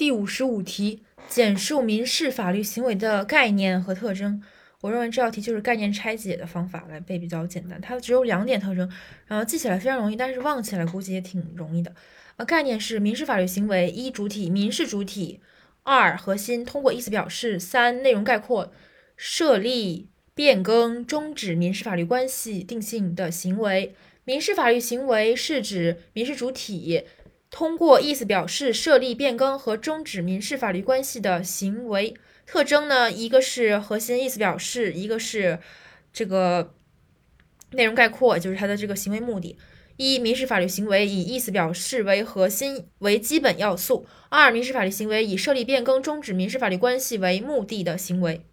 [0.00, 4.42] 第五十五题，简述民事法律行为的概念和特征。
[4.80, 8.90] 我认为这道题就是概念拆解的方法来背比较简单，它只有两点特征，
[9.26, 11.94] 然后记起来非常容易，但是忘起来估计也挺容易的。
[12.36, 15.40] 呃，概念是民事法律行为一主体民事主体，
[15.82, 18.72] 二核心通过意思表示，三内容概括
[19.18, 23.94] 设立、变更、终止民事法律关系定性的行为。
[24.24, 27.02] 民事法律行为是指民事主体。
[27.50, 32.14] 通过意思表示设立、变更和终止民事法律关系的行为
[32.46, 33.10] 特征呢？
[33.10, 35.58] 一个是核心意思表示，一个是
[36.12, 36.72] 这个
[37.72, 39.58] 内容概括，就是它的这个行为目的。
[39.96, 48.46] 一、民事法律行为以意思表示为核心为基本要素；二、民事法律行为以设立、变更、终止民事法律关系为目的的行为。